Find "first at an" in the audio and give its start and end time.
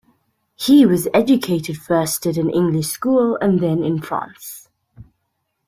1.77-2.49